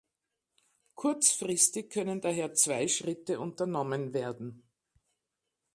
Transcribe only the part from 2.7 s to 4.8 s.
Schritte unternommen werden.